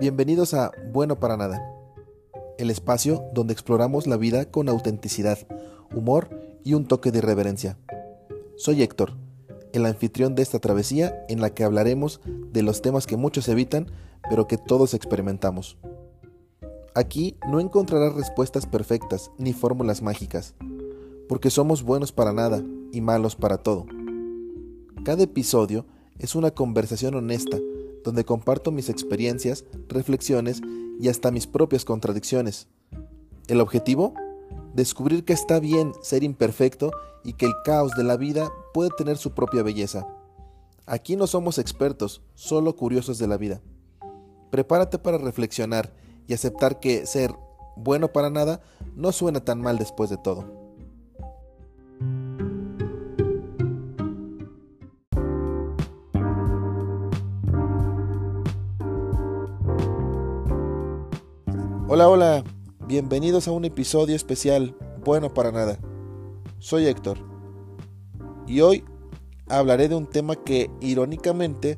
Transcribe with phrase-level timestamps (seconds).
[0.00, 1.62] Bienvenidos a Bueno para Nada,
[2.58, 5.38] el espacio donde exploramos la vida con autenticidad,
[5.94, 6.30] humor
[6.64, 7.78] y un toque de irreverencia.
[8.56, 9.12] Soy Héctor,
[9.72, 13.86] el anfitrión de esta travesía en la que hablaremos de los temas que muchos evitan,
[14.28, 15.78] pero que todos experimentamos.
[16.96, 20.56] Aquí no encontrarás respuestas perfectas ni fórmulas mágicas,
[21.28, 23.86] porque somos buenos para nada y malos para todo.
[25.04, 25.86] Cada episodio
[26.18, 27.58] es una conversación honesta
[28.04, 30.60] donde comparto mis experiencias, reflexiones
[31.00, 32.68] y hasta mis propias contradicciones.
[33.48, 34.14] ¿El objetivo?
[34.74, 36.92] Descubrir que está bien ser imperfecto
[37.24, 40.06] y que el caos de la vida puede tener su propia belleza.
[40.86, 43.62] Aquí no somos expertos, solo curiosos de la vida.
[44.50, 45.94] Prepárate para reflexionar
[46.26, 47.34] y aceptar que ser
[47.76, 48.60] bueno para nada
[48.94, 50.63] no suena tan mal después de todo.
[61.86, 62.44] Hola, hola,
[62.86, 65.78] bienvenidos a un episodio especial, bueno para nada.
[66.58, 67.18] Soy Héctor
[68.46, 68.84] y hoy
[69.50, 71.76] hablaré de un tema que irónicamente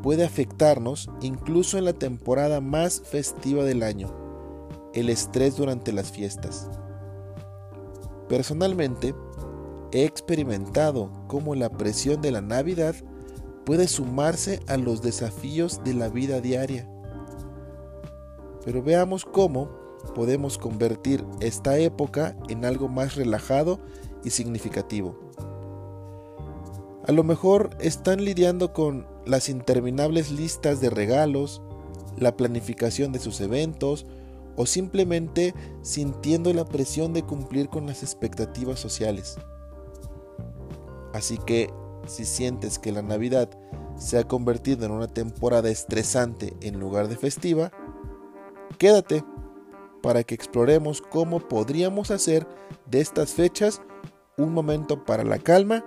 [0.00, 4.14] puede afectarnos incluso en la temporada más festiva del año,
[4.94, 6.70] el estrés durante las fiestas.
[8.28, 9.12] Personalmente,
[9.90, 12.94] he experimentado cómo la presión de la Navidad
[13.66, 16.91] puede sumarse a los desafíos de la vida diaria
[18.64, 19.68] pero veamos cómo
[20.14, 23.78] podemos convertir esta época en algo más relajado
[24.24, 25.18] y significativo.
[27.06, 31.62] A lo mejor están lidiando con las interminables listas de regalos,
[32.16, 34.06] la planificación de sus eventos
[34.56, 39.36] o simplemente sintiendo la presión de cumplir con las expectativas sociales.
[41.12, 41.70] Así que
[42.06, 43.50] si sientes que la Navidad
[43.96, 47.72] se ha convertido en una temporada estresante en lugar de festiva,
[48.78, 49.24] Quédate
[50.02, 52.46] para que exploremos cómo podríamos hacer
[52.86, 53.80] de estas fechas
[54.36, 55.84] un momento para la calma,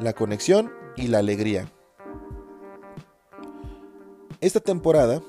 [0.00, 1.70] la conexión y la alegría.
[4.40, 5.22] Esta temporada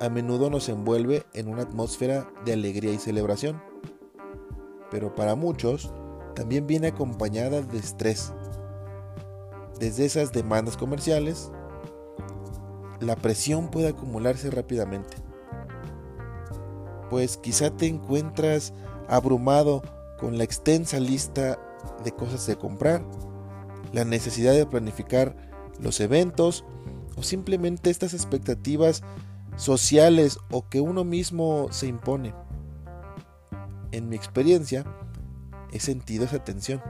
[0.00, 3.60] a menudo nos envuelve en una atmósfera de alegría y celebración,
[4.90, 5.92] pero para muchos
[6.34, 8.32] también viene acompañada de estrés.
[9.80, 11.50] Desde esas demandas comerciales,
[13.00, 15.31] la presión puede acumularse rápidamente
[17.12, 18.72] pues quizá te encuentras
[19.06, 19.82] abrumado
[20.18, 21.58] con la extensa lista
[22.02, 23.04] de cosas de comprar,
[23.92, 25.36] la necesidad de planificar
[25.78, 26.64] los eventos
[27.14, 29.02] o simplemente estas expectativas
[29.56, 32.34] sociales o que uno mismo se impone.
[33.90, 34.86] En mi experiencia,
[35.70, 36.80] he sentido esa tensión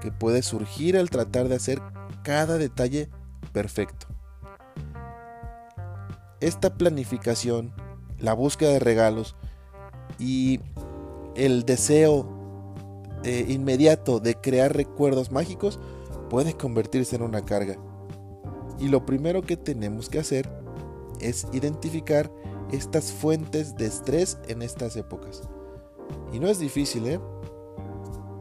[0.00, 1.80] que puede surgir al tratar de hacer
[2.24, 3.08] cada detalle
[3.52, 4.08] perfecto.
[6.40, 7.72] Esta planificación
[8.20, 9.36] la búsqueda de regalos
[10.18, 10.60] y
[11.34, 12.28] el deseo
[13.24, 15.78] eh, inmediato de crear recuerdos mágicos
[16.28, 17.76] puede convertirse en una carga.
[18.78, 20.48] Y lo primero que tenemos que hacer
[21.20, 22.30] es identificar
[22.70, 25.42] estas fuentes de estrés en estas épocas.
[26.32, 27.20] Y no es difícil, ¿eh?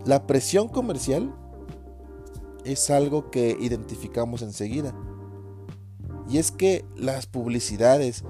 [0.06, 1.34] La presión comercial
[2.64, 4.94] es algo que identificamos enseguida.
[6.30, 8.24] Y es que las publicidades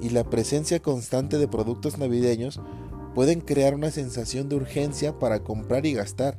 [0.00, 2.60] y la presencia constante de productos navideños
[3.14, 6.38] pueden crear una sensación de urgencia para comprar y gastar.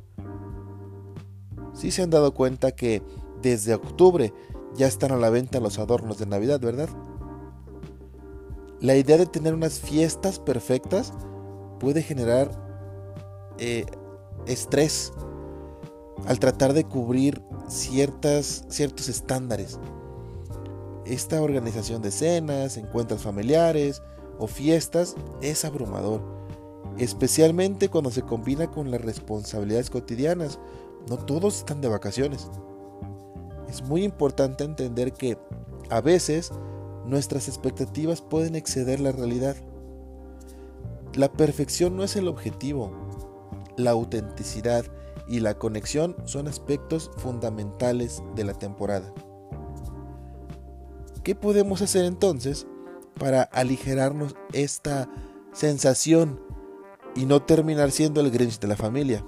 [1.74, 3.02] Si se han dado cuenta que
[3.42, 4.32] desde octubre
[4.76, 6.88] ya están a la venta los adornos de Navidad, ¿verdad?
[8.80, 11.12] La idea de tener unas fiestas perfectas
[11.80, 12.50] puede generar
[13.58, 13.86] eh,
[14.46, 15.12] estrés
[16.26, 19.78] al tratar de cubrir ciertas, ciertos estándares
[21.08, 24.02] esta organización de cenas, encuentros familiares
[24.38, 26.22] o fiestas es abrumador,
[26.98, 30.58] especialmente cuando se combina con las responsabilidades cotidianas.
[31.08, 32.48] No todos están de vacaciones.
[33.68, 35.38] Es muy importante entender que
[35.90, 36.52] a veces
[37.06, 39.56] nuestras expectativas pueden exceder la realidad.
[41.14, 42.92] La perfección no es el objetivo.
[43.76, 44.84] La autenticidad
[45.26, 49.12] y la conexión son aspectos fundamentales de la temporada.
[51.22, 52.66] ¿Qué podemos hacer entonces
[53.18, 55.08] para aligerarnos esta
[55.52, 56.40] sensación
[57.14, 59.24] y no terminar siendo el Grinch de la familia?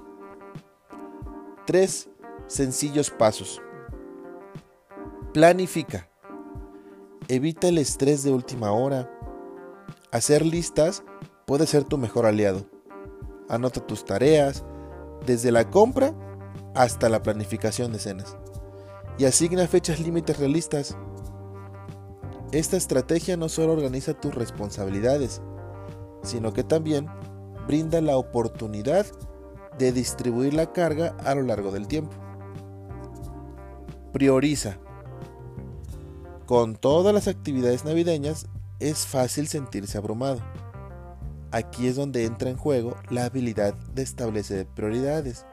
[1.67, 2.09] Tres
[2.47, 3.61] sencillos pasos.
[5.33, 6.09] Planifica.
[7.29, 9.11] Evita el estrés de última hora.
[10.11, 11.05] Hacer listas
[11.47, 12.67] puede ser tu mejor aliado.
[13.49, 14.65] Anota tus tareas,
[15.27, 16.15] desde la compra
[16.75, 18.37] hasta la planificación de cenas.
[19.19, 20.97] Y asigna fechas límites realistas
[22.53, 25.41] Esta estrategia no solo organiza tus responsabilidades,
[26.25, 27.07] sino que también
[27.69, 29.07] brinda la oportunidad
[29.79, 32.13] de distribuir la carga a lo largo del tiempo.
[34.13, 34.79] Prioriza.
[36.47, 38.47] Con todas las actividades navideñas
[38.81, 40.41] es fácil sentirse abrumado.
[41.53, 45.47] Aquí es donde entra en juego la habilidad de establecer prioridades.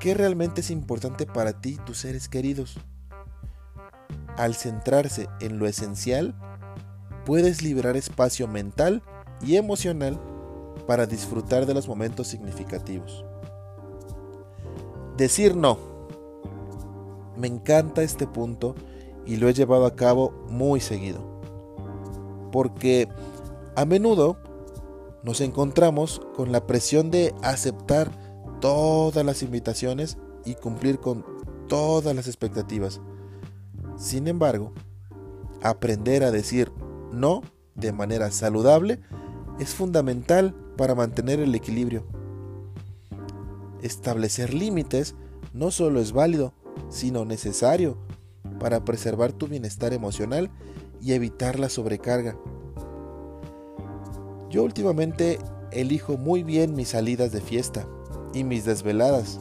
[0.00, 2.76] ¿Qué realmente es importante para ti y tus seres queridos?
[4.38, 6.32] Al centrarse en lo esencial,
[7.26, 9.02] puedes liberar espacio mental
[9.44, 10.16] y emocional
[10.86, 13.24] para disfrutar de los momentos significativos.
[15.16, 15.76] Decir no.
[17.36, 18.76] Me encanta este punto
[19.26, 21.40] y lo he llevado a cabo muy seguido.
[22.52, 23.08] Porque
[23.74, 24.38] a menudo
[25.24, 28.12] nos encontramos con la presión de aceptar
[28.60, 31.26] todas las invitaciones y cumplir con
[31.66, 33.00] todas las expectativas.
[33.98, 34.72] Sin embargo,
[35.60, 36.70] aprender a decir
[37.12, 37.42] no
[37.74, 39.00] de manera saludable
[39.58, 42.06] es fundamental para mantener el equilibrio.
[43.82, 45.16] Establecer límites
[45.52, 46.54] no solo es válido,
[46.88, 47.98] sino necesario
[48.60, 50.50] para preservar tu bienestar emocional
[51.00, 52.36] y evitar la sobrecarga.
[54.48, 55.38] Yo últimamente
[55.72, 57.86] elijo muy bien mis salidas de fiesta
[58.32, 59.40] y mis desveladas.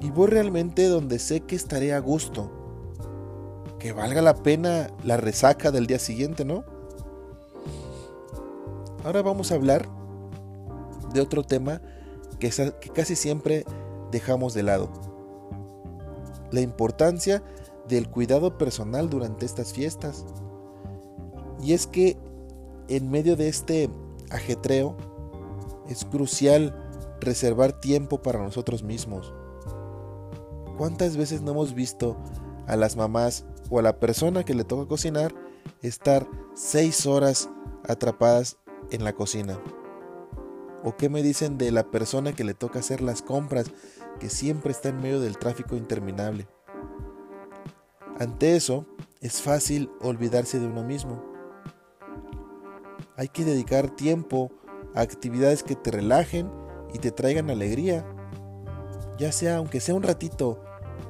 [0.00, 2.63] Y voy realmente donde sé que estaré a gusto.
[3.84, 6.64] Que valga la pena la resaca del día siguiente, ¿no?
[9.04, 9.86] Ahora vamos a hablar
[11.12, 11.82] de otro tema
[12.38, 12.50] que,
[12.94, 13.66] casi siempre
[14.10, 14.88] dejamos de lado.
[16.50, 17.42] La importancia
[17.86, 20.24] del cuidado personal durante estas fiestas.
[21.62, 22.16] Y es que
[22.88, 23.90] en medio de este
[24.30, 24.96] ajetreo
[25.90, 26.74] es crucial
[27.20, 29.34] reservar tiempo para nosotros mismos.
[30.78, 32.16] ¿Cuántas veces no hemos visto
[32.66, 35.34] a las mamás o a la persona que le toca cocinar
[35.82, 37.50] estar seis horas
[37.86, 38.58] atrapadas
[38.90, 39.58] en la cocina?
[40.82, 43.70] ¿O qué me dicen de la persona que le toca hacer las compras
[44.20, 46.46] que siempre está en medio del tráfico interminable?
[48.18, 48.86] Ante eso,
[49.20, 51.34] es fácil olvidarse de uno mismo
[53.16, 54.50] hay que dedicar tiempo
[54.94, 56.50] a actividades que te relajen
[56.92, 58.04] y te traigan alegría.
[59.18, 60.62] Ya sea, aunque sea un ratito,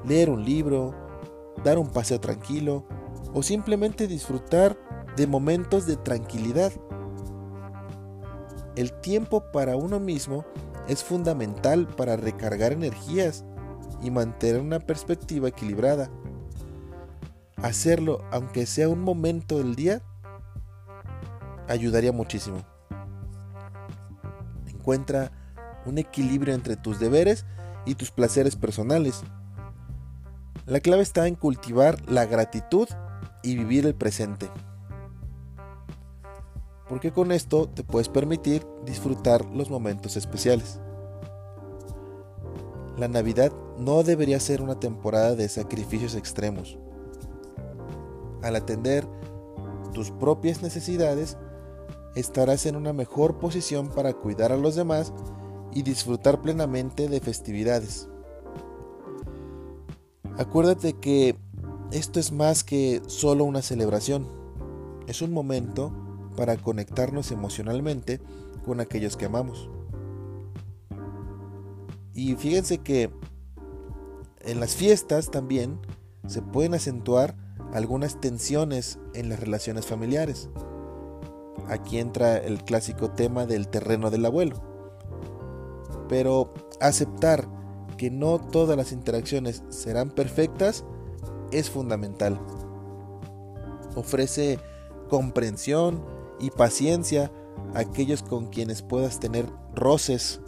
[0.04, 0.94] leer un libro,
[1.64, 2.86] dar un paseo tranquilo
[3.32, 4.78] o simplemente disfrutar
[5.16, 6.72] de momentos de tranquilidad.
[8.76, 10.44] El tiempo para uno mismo
[10.88, 13.44] es fundamental para recargar energías
[14.02, 16.10] y mantener una perspectiva equilibrada.
[17.56, 20.02] Hacerlo, aunque sea un momento del día,
[21.68, 22.58] ayudaría muchísimo.
[24.66, 25.32] Encuentra
[25.86, 27.46] un equilibrio entre tus deberes
[27.86, 29.22] y tus placeres personales.
[30.66, 32.88] La clave está en cultivar la gratitud
[33.42, 34.50] y vivir el presente.
[36.88, 40.80] Porque con esto te puedes permitir disfrutar los momentos especiales.
[42.96, 46.78] La Navidad no debería ser una temporada de sacrificios extremos.
[48.42, 49.06] Al atender
[49.92, 51.36] tus propias necesidades,
[52.14, 55.12] estarás en una mejor posición para cuidar a los demás
[55.74, 58.08] y disfrutar plenamente de festividades.
[60.36, 61.36] Acuérdate que
[61.92, 64.26] esto es más que solo una celebración,
[65.06, 65.92] es un momento
[66.36, 68.20] para conectarnos emocionalmente
[68.64, 69.70] con aquellos que amamos.
[72.12, 73.10] Y fíjense que
[74.40, 75.78] en las fiestas también
[76.26, 77.36] se pueden acentuar
[77.72, 80.48] algunas tensiones en las relaciones familiares.
[81.68, 84.62] Aquí entra el clásico tema del terreno del abuelo.
[86.08, 87.48] Pero aceptar
[88.04, 90.84] que no todas las interacciones serán perfectas
[91.52, 92.38] es fundamental.
[93.96, 94.58] Ofrece
[95.08, 96.04] comprensión
[96.38, 97.32] y paciencia
[97.74, 100.42] a aquellos con quienes puedas tener roces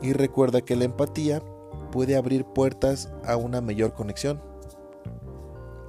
[0.00, 1.42] y recuerda que la empatía
[1.90, 4.40] puede abrir puertas a una mayor conexión.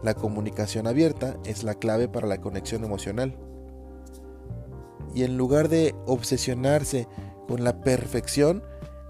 [0.01, 3.37] La comunicación abierta es la clave para la conexión emocional
[5.13, 7.07] y en lugar de obsesionarse
[7.47, 8.63] con la perfección,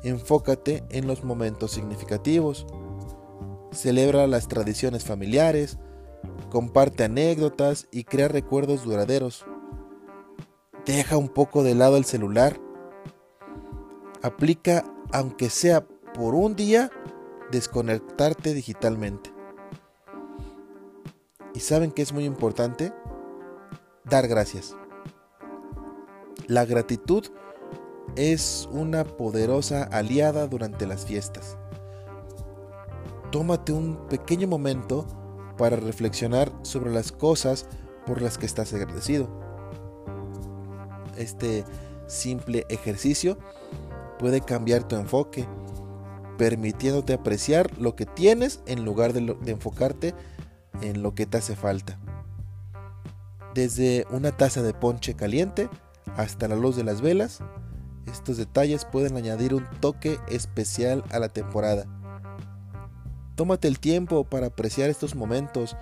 [0.04, 2.66] enfócate en los momentos significativos.
[3.72, 5.78] Celebra las tradiciones familiares,
[6.50, 9.46] comparte anécdotas y crea recuerdos duraderos.
[10.86, 12.60] Deja un poco de lado el celular.
[14.22, 16.92] Aplica, aunque sea por un día,
[17.52, 19.32] desconectarte digitalmente.
[21.54, 22.94] ¿Y saben que es muy importante?
[24.06, 24.76] Dar gracias.
[26.48, 27.26] La gratitud
[28.18, 31.56] es una poderosa aliada durante las fiestas.
[33.32, 35.06] Tómate un pequeño momento
[35.58, 37.68] para reflexionar sobre las cosas
[38.08, 39.30] por las que estás agradecido.
[41.16, 41.64] Este
[42.08, 43.38] simple ejercicio
[44.18, 45.48] puede cambiar tu enfoque,
[46.40, 50.16] permitiéndote apreciar lo que tienes en lugar de, enfocarte
[50.82, 52.00] en lo que te hace falta.
[53.54, 55.70] Desde una taza de ponche caliente
[56.16, 57.42] hasta la luz de las velas,
[58.12, 61.86] estos detalles pueden añadir un toque especial a la temporada.
[63.36, 65.78] Tómate el tiempo para apreciar estos momentos,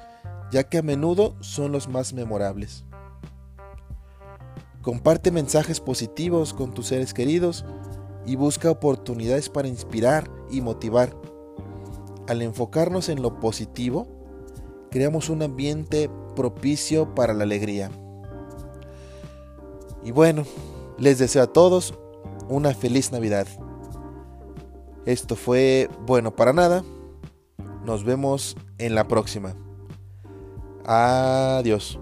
[0.52, 2.84] ya que a menudo son los más memorables.
[4.82, 7.66] Comparte mensajes positivos con tus seres queridos
[8.26, 11.16] y busca oportunidades para inspirar y motivar.
[12.28, 14.08] Al enfocarnos en lo positivo,
[14.92, 17.90] creamos un ambiente propicio para la alegría.
[20.04, 20.44] Y bueno,
[20.98, 21.96] les deseo a todos
[22.50, 23.48] una feliz Navidad.
[25.06, 26.84] Esto fue Bueno para nada.
[27.84, 29.56] Nos vemos en la próxima.
[30.86, 32.00] Adiós.